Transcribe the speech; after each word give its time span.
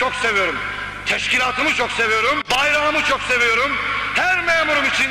çok 0.00 0.14
seviyorum. 0.14 0.54
Teşkilatımı 1.06 1.68
çok 1.70 1.90
seviyorum. 1.90 2.36
Bayrağımı 2.56 2.98
çok 3.08 3.20
seviyorum. 3.20 3.70
Her 4.14 4.38
memurum 4.46 4.84
için, 4.92 5.06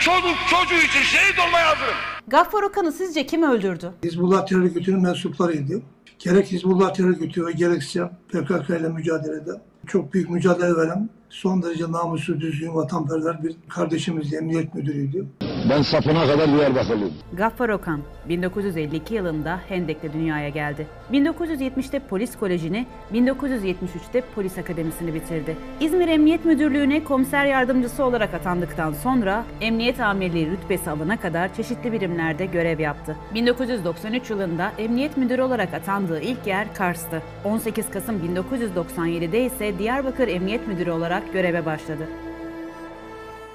çocuk 0.00 0.36
çocuğu 0.50 0.82
için 0.86 1.02
şehit 1.02 1.38
olmaya 1.38 1.66
hazırım. 1.68 1.94
Gaffar 2.28 2.62
Okan'ı 2.62 2.92
sizce 2.92 3.26
kim 3.26 3.42
öldürdü? 3.42 3.92
Hizbullah 4.04 4.46
terör 4.46 4.60
örgütünün 4.60 5.02
mensuplarıydı. 5.02 5.82
Gerek 6.18 6.46
Hizbullah 6.46 6.94
terör 6.94 7.08
örgütü 7.08 7.46
ve 7.46 7.52
gerekse 7.52 8.10
PKK 8.28 8.70
ile 8.70 8.88
mücadelede 8.88 9.50
çok 9.86 10.14
büyük 10.14 10.30
mücadele 10.30 10.76
veren 10.76 11.10
son 11.30 11.62
derece 11.62 11.92
namuslu, 11.92 12.40
düzgün, 12.40 12.74
vatanperver 12.74 13.42
bir 13.42 13.56
kardeşimizdi, 13.68 14.36
emniyet 14.36 14.74
müdürüydü. 14.74 15.26
Ben 15.70 15.82
sapına 15.82 16.26
kadar 16.26 16.52
Diyarbakırlıyım. 16.52 17.14
Gaffar 17.32 17.68
Okan 17.68 18.00
1952 18.28 19.14
yılında 19.14 19.60
Hendek'te 19.68 20.12
dünyaya 20.12 20.48
geldi. 20.48 20.86
1970'te 21.12 21.98
polis 21.98 22.36
kolejini, 22.36 22.86
1973'te 23.12 24.22
polis 24.34 24.58
akademisini 24.58 25.14
bitirdi. 25.14 25.56
İzmir 25.80 26.08
Emniyet 26.08 26.44
Müdürlüğü'ne 26.44 27.04
komiser 27.04 27.46
yardımcısı 27.46 28.04
olarak 28.04 28.34
atandıktan 28.34 28.92
sonra 28.92 29.44
emniyet 29.60 30.00
amirliği 30.00 30.50
rütbesi 30.50 30.90
alana 30.90 31.16
kadar 31.16 31.54
çeşitli 31.54 31.92
birimlerde 31.92 32.46
görev 32.46 32.80
yaptı. 32.80 33.16
1993 33.34 34.30
yılında 34.30 34.72
emniyet 34.78 35.16
müdürü 35.16 35.42
olarak 35.42 35.74
atandığı 35.74 36.20
ilk 36.20 36.46
yer 36.46 36.74
Kars'tı. 36.74 37.22
18 37.44 37.90
Kasım 37.90 38.16
1997'de 38.16 39.44
ise 39.44 39.78
Diyarbakır 39.78 40.28
Emniyet 40.28 40.68
Müdürü 40.68 40.90
olarak 40.90 41.32
göreve 41.32 41.66
başladı. 41.66 42.08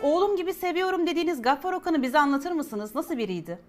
Oğlum 0.03 0.35
gibi 0.35 0.53
seviyorum 0.53 1.07
dediğiniz 1.07 1.41
Gaffar 1.41 1.73
Okan'ı 1.73 2.01
bize 2.01 2.19
anlatır 2.19 2.51
mısınız? 2.51 2.95
Nasıl 2.95 3.17
biriydi? 3.17 3.59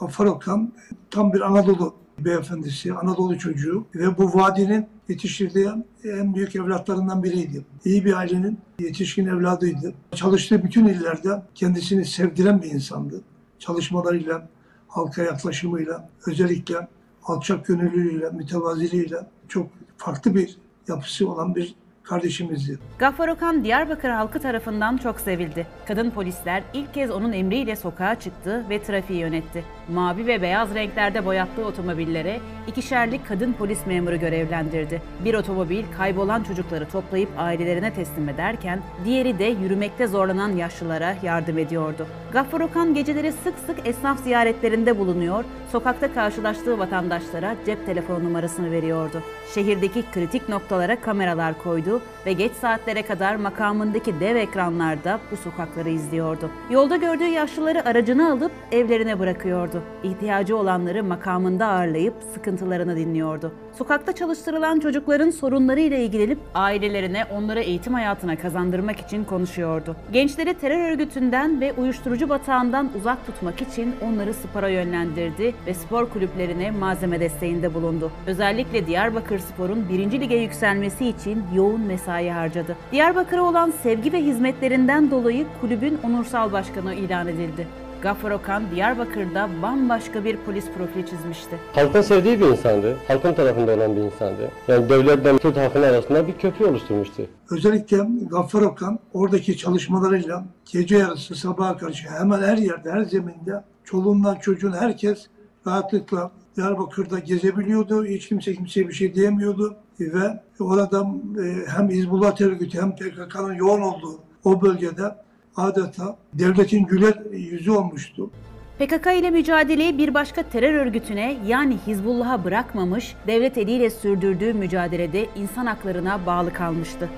Gaffar 0.00 0.26
Okan 0.26 0.72
tam 1.10 1.32
bir 1.32 1.40
Anadolu 1.40 1.94
beyefendisi, 2.18 2.92
Anadolu 2.92 3.38
çocuğu 3.38 3.86
ve 3.94 4.18
bu 4.18 4.34
vadinin 4.34 4.86
yetiştirdiği 5.08 5.68
en 6.04 6.34
büyük 6.34 6.56
evlatlarından 6.56 7.22
biriydi. 7.22 7.64
İyi 7.84 8.04
bir 8.04 8.12
ailenin 8.12 8.58
yetişkin 8.78 9.26
evladıydı. 9.26 9.94
Çalıştığı 10.14 10.62
bütün 10.62 10.86
illerde 10.86 11.42
kendisini 11.54 12.04
sevdiren 12.04 12.62
bir 12.62 12.70
insandı. 12.70 13.20
Çalışmalarıyla, 13.58 14.48
halka 14.88 15.22
yaklaşımıyla, 15.22 16.08
özellikle 16.26 16.88
alçak 17.24 17.66
gönüllülüğüyle, 17.66 18.30
mütevaziliğiyle 18.30 19.26
çok 19.48 19.66
farklı 19.96 20.34
bir 20.34 20.58
yapısı 20.88 21.28
olan 21.30 21.54
bir 21.54 21.74
kardeşimizdi. 22.08 22.78
Gaffar 22.98 23.28
Okan 23.28 23.64
Diyarbakır 23.64 24.08
halkı 24.08 24.38
tarafından 24.38 24.96
çok 24.96 25.20
sevildi. 25.20 25.66
Kadın 25.88 26.10
polisler 26.10 26.62
ilk 26.74 26.94
kez 26.94 27.10
onun 27.10 27.32
emriyle 27.32 27.76
sokağa 27.76 28.14
çıktı 28.20 28.64
ve 28.70 28.82
trafiği 28.82 29.18
yönetti. 29.18 29.64
Mavi 29.88 30.26
ve 30.26 30.42
beyaz 30.42 30.74
renklerde 30.74 31.24
boyattığı 31.24 31.64
otomobillere 31.64 32.40
ikişerlik 32.66 33.26
kadın 33.28 33.52
polis 33.52 33.86
memuru 33.86 34.16
görevlendirdi. 34.16 35.02
Bir 35.24 35.34
otomobil 35.34 35.84
kaybolan 35.96 36.42
çocukları 36.42 36.88
toplayıp 36.88 37.28
ailelerine 37.38 37.94
teslim 37.94 38.28
ederken 38.28 38.80
diğeri 39.04 39.38
de 39.38 39.44
yürümekte 39.44 40.06
zorlanan 40.06 40.56
yaşlılara 40.56 41.14
yardım 41.22 41.58
ediyordu. 41.58 42.06
Gaffar 42.32 42.60
Okan 42.60 42.94
geceleri 42.94 43.32
sık 43.32 43.54
sık 43.66 43.86
esnaf 43.88 44.22
ziyaretlerinde 44.22 44.98
bulunuyor, 44.98 45.44
sokakta 45.72 46.14
karşılaştığı 46.14 46.78
vatandaşlara 46.78 47.56
cep 47.66 47.86
telefon 47.86 48.24
numarasını 48.24 48.70
veriyordu. 48.70 49.22
Şehirdeki 49.54 50.04
kritik 50.14 50.48
noktalara 50.48 51.00
kameralar 51.00 51.62
koydu 51.62 51.97
ve 52.26 52.32
geç 52.32 52.52
saatlere 52.52 53.02
kadar 53.02 53.36
makamındaki 53.36 54.20
dev 54.20 54.36
ekranlarda 54.36 55.20
bu 55.32 55.36
sokakları 55.36 55.88
izliyordu. 55.88 56.50
Yolda 56.70 56.96
gördüğü 56.96 57.26
yaşlıları 57.26 57.88
aracına 57.88 58.32
alıp 58.32 58.52
evlerine 58.72 59.18
bırakıyordu. 59.18 59.82
İhtiyacı 60.02 60.56
olanları 60.56 61.04
makamında 61.04 61.66
ağırlayıp 61.66 62.14
sıkıntılarını 62.34 62.96
dinliyordu. 62.96 63.52
Sokakta 63.78 64.12
çalıştırılan 64.12 64.80
çocukların 64.80 65.30
sorunlarıyla 65.30 65.96
ilgilenip 65.96 66.38
ailelerine 66.54 67.24
onları 67.24 67.60
eğitim 67.60 67.94
hayatına 67.94 68.36
kazandırmak 68.36 69.00
için 69.00 69.24
konuşuyordu. 69.24 69.96
Gençleri 70.12 70.54
terör 70.54 70.90
örgütünden 70.90 71.60
ve 71.60 71.72
uyuşturucu 71.72 72.28
batağından 72.28 72.90
uzak 72.98 73.26
tutmak 73.26 73.62
için 73.62 73.94
onları 74.02 74.34
spora 74.34 74.68
yönlendirdi 74.68 75.54
ve 75.66 75.74
spor 75.74 76.08
kulüplerine 76.08 76.70
malzeme 76.70 77.20
desteğinde 77.20 77.74
bulundu. 77.74 78.10
Özellikle 78.26 78.86
Diyarbakır 78.86 79.38
Spor'un 79.38 79.88
1. 79.88 80.20
lige 80.20 80.36
yükselmesi 80.36 81.06
için 81.06 81.42
yoğun 81.54 81.87
mesai 81.88 82.30
harcadı. 82.30 82.76
Diyarbakır'a 82.92 83.42
olan 83.42 83.72
sevgi 83.82 84.12
ve 84.12 84.22
hizmetlerinden 84.22 85.10
dolayı 85.10 85.46
kulübün 85.60 85.98
onursal 86.04 86.52
başkanı 86.52 86.94
ilan 86.94 87.28
edildi. 87.28 87.66
Gaffar 88.02 88.30
Okan 88.30 88.62
Diyarbakır'da 88.74 89.48
bambaşka 89.62 90.24
bir 90.24 90.36
polis 90.36 90.64
profili 90.76 91.06
çizmişti. 91.06 91.58
Halkın 91.72 92.00
sevdiği 92.00 92.40
bir 92.40 92.46
insandı. 92.46 92.96
Halkın 93.08 93.34
tarafında 93.34 93.74
olan 93.74 93.96
bir 93.96 94.00
insandı. 94.00 94.50
Yani 94.68 94.88
devletle 94.88 95.38
Kürt 95.38 95.56
halkının 95.56 95.82
arasında 95.82 96.26
bir 96.26 96.32
köprü 96.32 96.64
oluşturmuştu. 96.64 97.22
Özellikle 97.50 97.96
Gaffar 98.30 98.62
Okan 98.62 98.98
oradaki 99.12 99.56
çalışmalarıyla 99.56 100.44
gece 100.72 100.96
yarısı 100.96 101.34
sabaha 101.34 101.76
karşı 101.76 102.08
hemen 102.08 102.42
her 102.42 102.56
yerde, 102.56 102.90
her 102.90 103.02
zeminde 103.04 103.64
çoluğundan 103.84 104.34
çocuğun 104.34 104.72
herkes 104.72 105.26
rahatlıkla 105.66 106.30
Diyarbakır'da 106.58 107.18
gezebiliyordu. 107.18 108.04
Hiç 108.04 108.28
kimse 108.28 108.54
kimseye 108.54 108.88
bir 108.88 108.94
şey 108.94 109.14
diyemiyordu. 109.14 109.76
Ve 110.00 110.42
orada 110.60 111.06
e, 111.44 111.66
hem 111.76 111.88
Hizbullah 111.88 112.36
terör 112.36 112.52
örgütü 112.52 112.82
hem 112.82 112.96
PKK'nın 112.96 113.54
yoğun 113.54 113.80
olduğu 113.80 114.20
o 114.44 114.62
bölgede 114.62 115.14
adeta 115.56 116.16
devletin 116.34 116.84
güler 116.84 117.14
yüzü 117.30 117.70
olmuştu. 117.70 118.30
PKK 118.78 119.06
ile 119.06 119.30
mücadeleyi 119.30 119.98
bir 119.98 120.14
başka 120.14 120.42
terör 120.42 120.74
örgütüne 120.74 121.36
yani 121.46 121.76
Hizbullah'a 121.86 122.44
bırakmamış, 122.44 123.16
devlet 123.26 123.58
eliyle 123.58 123.90
sürdürdüğü 123.90 124.54
mücadelede 124.54 125.26
insan 125.36 125.66
haklarına 125.66 126.26
bağlı 126.26 126.52
kalmıştı. 126.52 127.08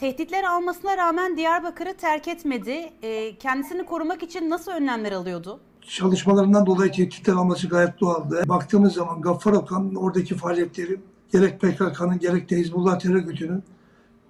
Tehditler 0.00 0.44
almasına 0.44 0.96
rağmen 0.96 1.36
Diyarbakır'ı 1.36 1.94
terk 1.94 2.28
etmedi. 2.28 2.90
E, 3.02 3.38
kendisini 3.38 3.84
korumak 3.84 4.22
için 4.22 4.50
nasıl 4.50 4.72
önlemler 4.72 5.12
alıyordu? 5.12 5.60
Çalışmalarından 5.90 6.66
dolayı 6.66 6.92
tehditler 6.92 7.32
alması 7.32 7.68
gayet 7.68 8.00
doğaldı. 8.00 8.42
Baktığımız 8.48 8.92
zaman 8.92 9.20
Gaffar 9.20 9.52
Okan 9.52 9.94
oradaki 9.94 10.34
faaliyetleri 10.34 11.00
gerek 11.32 11.60
PKK'nın 11.60 12.18
gerek 12.18 12.50
de 12.50 12.56
Hizbullah 12.56 12.98
terör 12.98 13.14
örgütünün 13.14 13.62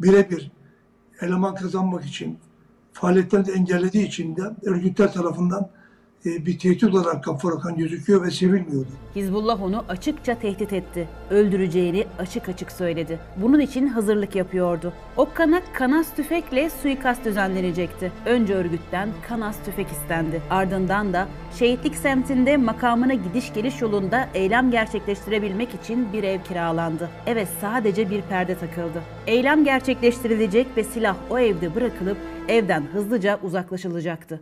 birebir 0.00 0.50
eleman 1.20 1.54
kazanmak 1.54 2.04
için 2.04 2.38
faaliyetlerini 2.93 3.50
engellediği 3.50 4.06
için 4.06 4.37
de 4.37 4.43
örgütler 4.62 5.12
tarafından 5.12 5.70
bir 6.25 6.58
tehdit 6.58 6.84
olarak 6.84 7.25
Gaffar 7.25 7.53
Okan 7.53 7.76
gözüküyor 7.76 8.22
ve 8.26 8.31
sevilmiyordu. 8.31 8.88
Hizbullah 9.16 9.62
onu 9.62 9.84
açıkça 9.88 10.38
tehdit 10.38 10.72
etti. 10.72 11.08
Öldüreceğini 11.31 12.06
açık 12.19 12.48
açık 12.48 12.72
söyledi. 12.72 13.19
Bunun 13.36 13.60
için 13.60 13.86
hazırlık 13.86 14.36
yapıyordu. 14.36 14.92
Okkan'a 15.16 15.62
kanas 15.72 16.14
tüfekle 16.16 16.70
suikast 16.70 17.25
düzenlenecekti. 17.25 18.12
Önce 18.26 18.54
örgütten 18.54 19.08
kanas 19.28 19.56
tüfek 19.64 19.86
istendi. 19.88 20.42
Ardından 20.50 21.12
da 21.12 21.28
şehitlik 21.58 21.97
semtinde 21.97 22.56
makamına 22.56 23.14
gidiş 23.14 23.52
geliş 23.52 23.81
yolunda 23.81 24.28
eylem 24.34 24.70
gerçekleştirebilmek 24.70 25.75
için 25.75 26.12
bir 26.12 26.25
ev 26.25 26.42
kiralandı. 26.42 27.10
Evet 27.26 27.48
sadece 27.60 28.10
bir 28.10 28.22
perde 28.22 28.54
takıldı. 28.54 29.02
Eylem 29.26 29.64
gerçekleştirilecek 29.64 30.66
ve 30.76 30.84
silah 30.84 31.16
o 31.31 31.38
evde 31.38 31.75
bırakılıp 31.75 32.16
evden 32.48 32.82
hızlıca 32.92 33.38
uzaklaşılacaktı. 33.42 34.41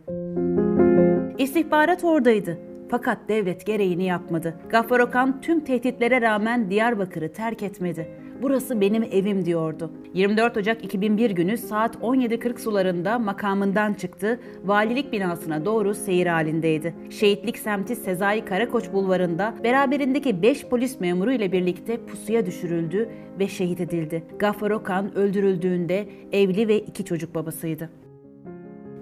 İstihbarat 1.39 2.03
oradaydı. 2.03 2.57
Fakat 2.89 3.17
devlet 3.27 3.65
gereğini 3.65 4.03
yapmadı. 4.03 4.55
Gaffar 4.69 4.99
Okan 4.99 5.41
tüm 5.41 5.59
tehditlere 5.59 6.21
rağmen 6.21 6.69
Diyarbakır'ı 6.69 7.33
terk 7.33 7.63
etmedi. 7.63 8.07
Burası 8.41 8.81
benim 8.81 9.03
evim 9.03 9.45
diyordu. 9.45 9.91
24 10.13 10.57
Ocak 10.57 10.83
2001 10.83 11.31
günü 11.31 11.57
saat 11.57 11.95
17.40 11.95 12.59
sularında 12.59 13.19
makamından 13.19 13.93
çıktı, 13.93 14.39
valilik 14.65 15.11
binasına 15.11 15.65
doğru 15.65 15.95
seyir 15.95 16.27
halindeydi. 16.27 16.95
Şehitlik 17.09 17.57
semti 17.57 17.95
Sezai 17.95 18.45
Karakoç 18.45 18.93
bulvarında 18.93 19.55
beraberindeki 19.63 20.41
5 20.41 20.65
polis 20.65 20.99
memuru 20.99 21.31
ile 21.31 21.51
birlikte 21.51 22.05
pusuya 22.05 22.45
düşürüldü 22.45 23.09
ve 23.39 23.47
şehit 23.47 23.81
edildi. 23.81 24.23
Gaffar 24.39 24.71
Okan 24.71 25.15
öldürüldüğünde 25.15 26.09
evli 26.31 26.67
ve 26.67 26.79
iki 26.79 27.05
çocuk 27.05 27.35
babasıydı. 27.35 28.08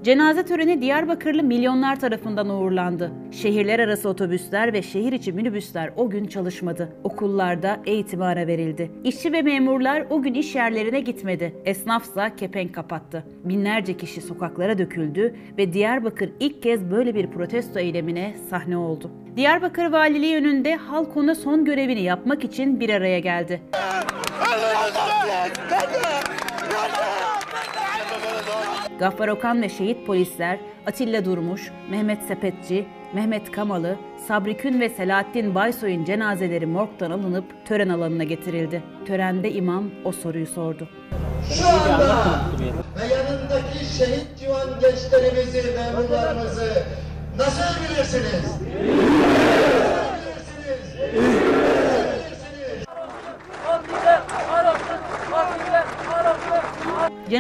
Cenaze 0.08 0.46
töreni 0.46 0.82
Diyarbakırlı 0.82 1.44
milyonlar 1.44 2.00
tarafından 2.00 2.50
uğurlandı. 2.50 3.12
Şehirler 3.32 3.80
arası 3.80 4.10
otobüsler 4.10 4.74
ve 4.74 4.82
şehir 4.82 5.12
içi 5.12 5.34
minibüsler 5.34 5.92
o 5.96 6.10
gün 6.10 6.28
çalışmadı. 6.28 6.90
Okullarda 7.04 7.80
eğitime 7.86 8.26
ara 8.26 8.48
verildi. 8.48 8.92
İşçi 9.04 9.34
ve 9.34 9.42
memurlar 9.42 10.04
o 10.10 10.22
gün 10.22 10.34
iş 10.34 10.56
yerlerine 10.56 11.00
gitmedi. 11.00 11.56
Esnafsa 11.66 12.36
kepenk 12.36 12.76
kapattı. 12.76 13.24
Binlerce 13.44 13.98
kişi 13.98 14.22
sokaklara 14.22 14.78
döküldü 14.78 15.36
ve 15.58 15.74
Diyarbakır 15.74 16.30
ilk 16.40 16.64
kez 16.64 16.92
böyle 16.92 17.16
bir 17.16 17.28
protesto 17.28 17.80
eylemine 17.80 18.36
sahne 18.50 18.78
oldu. 18.78 19.12
Diyarbakır 19.36 19.86
Valiliği 19.86 20.38
önünde 20.38 20.76
halk 20.76 21.18
ona 21.18 21.36
son 21.36 21.66
görevini 21.66 22.02
yapmak 22.02 22.44
için 22.44 22.80
bir 22.80 22.90
araya 22.90 23.20
geldi. 23.20 23.62
Gaffar 29.00 29.28
Okan 29.28 29.62
ve 29.62 29.70
şehit 29.70 30.06
polisler 30.08 30.60
Atilla 30.88 31.26
Durmuş, 31.26 31.72
Mehmet 31.90 32.24
Sepetçi, 32.24 32.86
Mehmet 33.14 33.52
Kamalı, 33.52 33.98
Sabri 34.28 34.58
Kün 34.58 34.80
ve 34.80 34.90
Selahattin 34.90 35.56
Baysoy'un 35.56 36.06
cenazeleri 36.06 36.66
morgdan 36.66 37.12
alınıp 37.12 37.66
tören 37.66 37.90
alanına 37.90 38.24
getirildi. 38.24 38.84
Törende 39.06 39.52
imam 39.52 39.92
o 40.06 40.12
soruyu 40.12 40.48
sordu. 40.48 40.90
Şu 41.54 41.68
anda 41.68 42.42
ve 43.00 43.14
yanındaki 43.14 43.86
şehit 43.98 44.38
civan 44.40 44.80
gençlerimizi, 44.82 45.64
memurlarımızı 45.78 46.84
nasıl 47.38 47.84
bilirsiniz? 47.84 48.44
Nasıl 48.44 48.74
bilirsiniz? 50.26 50.88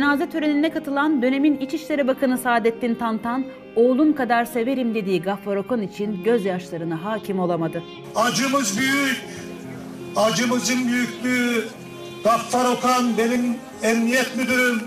Cenaze 0.07 0.29
törenine 0.29 0.71
katılan 0.71 1.21
dönemin 1.21 1.57
İçişleri 1.57 2.07
Bakanı 2.07 2.37
Saadettin 2.37 2.95
Tantan, 2.95 3.45
oğlum 3.75 4.15
kadar 4.15 4.45
severim 4.45 4.95
dediği 4.95 5.21
Gaffar 5.21 5.55
Okan 5.55 5.81
için 5.81 6.23
gözyaşlarına 6.23 7.03
hakim 7.05 7.39
olamadı. 7.39 7.83
Acımız 8.15 8.79
büyük. 8.79 9.25
Acımızın 10.15 10.87
büyüklüğü. 10.87 11.63
Gaffar 12.23 12.71
Okan 12.71 13.17
benim 13.17 13.55
emniyet 13.83 14.37
müdürüm. 14.37 14.81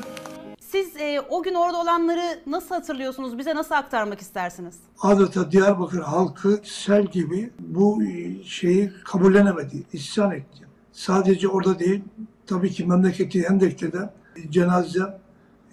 Siz 0.60 0.96
e, 0.96 1.20
o 1.20 1.42
gün 1.42 1.54
orada 1.54 1.80
olanları 1.80 2.40
nasıl 2.46 2.74
hatırlıyorsunuz? 2.74 3.38
Bize 3.38 3.54
nasıl 3.54 3.74
aktarmak 3.74 4.20
istersiniz? 4.20 4.74
adeta 5.02 5.52
Diyarbakır 5.52 6.00
halkı 6.00 6.60
sel 6.64 7.06
gibi 7.06 7.50
bu 7.58 8.02
şeyi 8.46 8.92
kabullenemedi, 9.04 9.82
isyan 9.92 10.32
etti. 10.32 10.66
Sadece 10.92 11.48
orada 11.48 11.78
değil, 11.78 12.02
tabii 12.46 12.70
ki 12.70 12.84
memleketi 12.84 13.48
Hendek'te 13.48 13.92
de 13.92 14.10
cenaze 14.50 15.20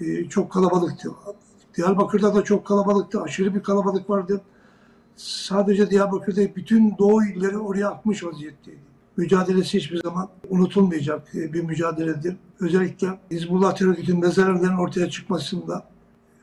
e, 0.02 0.30
çok 0.30 0.52
kalabalıktı. 0.52 1.10
Diyarbakır'da 1.78 2.36
da 2.36 2.44
çok 2.44 2.66
kalabalıktı, 2.66 3.22
aşırı 3.22 3.56
bir 3.56 3.64
kalabalık 3.64 4.10
vardı. 4.10 4.42
Sadece 5.16 5.90
Diyarbakır'da 5.90 6.56
bütün 6.56 6.98
doğu 6.98 7.26
illeri 7.26 7.58
oraya 7.58 7.90
akmış 7.90 8.24
vaziyetteydi. 8.24 8.88
Mücadelesi 9.18 9.78
hiçbir 9.78 10.02
zaman 10.02 10.30
unutulmayacak 10.50 11.36
e, 11.36 11.54
bir 11.54 11.64
mücadeledir. 11.64 12.36
Özellikle 12.60 13.08
Hizbullah 13.32 13.76
terör 13.76 13.92
örgütünün 13.92 14.20
mezarlarının 14.20 14.78
ortaya 14.78 15.10
çıkmasında 15.10 15.84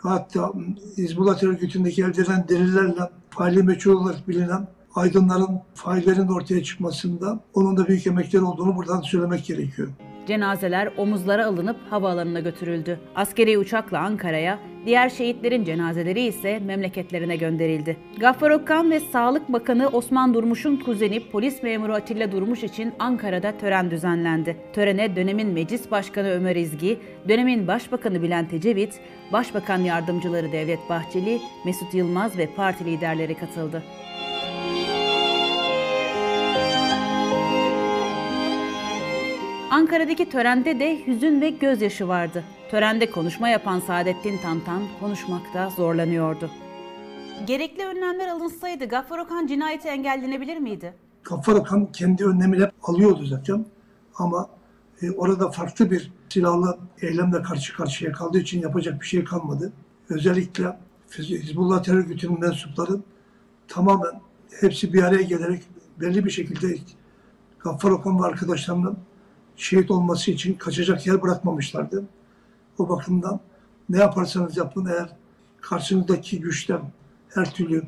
Hatta 0.05 0.53
Hizbullah 0.99 1.39
terör 1.39 1.53
örgütündeki 1.53 2.03
elde 2.03 2.23
edilen 2.23 2.49
delillerle 2.49 3.11
faili 3.31 3.63
meçhul 3.63 3.93
olarak 3.93 4.29
bilinen 4.29 4.69
aydınların 4.95 5.61
faillerin 5.75 6.29
ortaya 6.29 6.63
çıkmasında 6.63 7.41
onun 7.55 7.77
da 7.77 7.89
büyük 7.89 8.07
emekleri 8.07 8.43
olduğunu 8.43 8.77
buradan 8.77 9.01
söylemek 9.01 9.45
gerekiyor. 9.45 9.89
Cenazeler 10.27 10.89
omuzlara 10.97 11.47
alınıp 11.47 11.77
havaalanına 11.91 12.41
götürüldü. 12.41 13.01
Askeri 13.15 13.59
uçakla 13.59 13.99
Ankara'ya, 13.99 14.59
diğer 14.87 15.09
şehitlerin 15.09 15.65
cenazeleri 15.65 16.21
ise 16.21 16.59
memleketlerine 16.59 17.37
gönderildi. 17.37 17.97
Gaffar 18.21 18.51
Okkan 18.51 18.91
ve 18.91 19.01
Sağlık 19.01 19.53
Bakanı 19.53 19.89
Osman 19.89 20.35
Durmuş'un 20.35 20.77
kuzeni 20.77 21.31
polis 21.31 21.63
memuru 21.63 21.95
Atilla 21.95 22.33
Durmuş 22.33 22.63
için 22.63 22.93
Ankara'da 22.99 23.59
tören 23.59 23.91
düzenlendi. 23.91 24.57
Törene 24.73 25.17
dönemin 25.17 25.49
Meclis 25.49 25.91
Başkanı 25.91 26.29
Ömer 26.29 26.57
İzgi, 26.57 26.99
dönemin 27.29 27.69
Başbakanı 27.69 28.23
Bülent 28.23 28.53
Ecevit, 28.53 29.01
Başbakan 29.33 29.79
Yardımcıları 29.79 30.53
Devlet 30.53 30.89
Bahçeli, 30.89 31.41
Mesut 31.65 31.95
Yılmaz 31.95 32.39
ve 32.39 32.49
parti 32.57 32.85
liderleri 32.85 33.35
katıldı. 33.35 33.83
Ankara'daki 39.75 40.29
törende 40.29 40.81
de 40.81 41.07
hüzün 41.07 41.41
ve 41.41 41.51
gözyaşı 41.51 42.09
vardı. 42.09 42.45
Törende 42.71 43.11
konuşma 43.11 43.49
yapan 43.49 43.81
Saadettin 43.81 44.39
Tantan 44.39 44.83
konuşmakta 45.01 45.71
zorlanıyordu. 45.71 46.51
Gerekli 47.47 47.85
önlemler 47.85 48.29
alınsaydı 48.29 48.85
Gaffar 48.85 49.19
Okan 49.19 49.47
cinayeti 49.47 49.89
engellenebilir 49.89 50.57
miydi? 50.57 50.95
Gaffar 51.25 51.55
Okan 51.55 51.93
kendi 51.93 52.25
önlemini 52.25 52.69
alıyordu 52.83 53.27
zaten 53.27 53.67
ama 54.15 54.49
e, 55.03 55.11
orada 55.11 55.51
farklı 55.51 55.91
bir 55.91 56.13
silahlı 56.29 56.79
eylemle 57.03 57.43
karşı 57.43 57.77
karşıya 57.77 58.13
kaldığı 58.13 58.39
için 58.39 58.63
yapacak 58.63 59.01
bir 59.01 59.07
şey 59.07 59.25
kalmadı. 59.25 59.73
Özellikle 60.09 60.79
Hizbullah 61.19 61.83
terör 61.83 61.99
örgütünün 61.99 62.41
mensupları 62.41 63.01
tamamen 63.69 64.21
hepsi 64.61 64.93
bir 64.93 65.03
araya 65.03 65.23
gelerek 65.23 65.63
belli 66.01 66.25
bir 66.25 66.31
şekilde 66.31 66.79
Gaffar 67.59 67.91
Okan 67.91 68.23
ve 68.23 68.27
arkadaşlarının 68.27 68.99
şehit 69.57 69.91
olması 69.91 70.31
için 70.31 70.55
kaçacak 70.55 71.07
yer 71.07 71.23
bırakmamışlardı. 71.23 72.05
O 72.79 72.89
bakımdan 72.89 73.41
ne 73.89 73.99
yaparsanız 73.99 74.57
yapın 74.57 74.87
eğer 74.87 75.09
karşınızdaki 75.61 76.41
güçten 76.41 76.81
her 77.35 77.55
türlü 77.55 77.83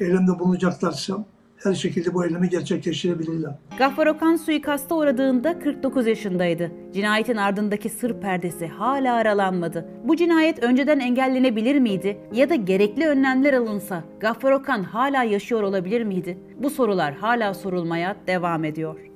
eylemde 0.00 0.38
bulunacaklarsa 0.38 1.24
her 1.56 1.74
şekilde 1.74 2.14
bu 2.14 2.24
eylemi 2.24 2.48
gerçekleştirebilirler. 2.48 3.54
Gaffar 3.78 4.06
Okan 4.06 4.36
suikasta 4.36 4.94
uğradığında 4.94 5.58
49 5.58 6.06
yaşındaydı. 6.06 6.72
Cinayetin 6.94 7.36
ardındaki 7.36 7.88
sır 7.88 8.20
perdesi 8.20 8.66
hala 8.66 9.14
aralanmadı. 9.14 9.88
Bu 10.04 10.16
cinayet 10.16 10.62
önceden 10.62 11.00
engellenebilir 11.00 11.78
miydi? 11.78 12.18
Ya 12.32 12.48
da 12.50 12.54
gerekli 12.54 13.08
önlemler 13.08 13.54
alınsa 13.54 14.04
Gaffar 14.20 14.52
Okan 14.52 14.82
hala 14.82 15.22
yaşıyor 15.22 15.62
olabilir 15.62 16.04
miydi? 16.04 16.38
Bu 16.62 16.70
sorular 16.70 17.14
hala 17.14 17.54
sorulmaya 17.54 18.16
devam 18.26 18.64
ediyor. 18.64 19.11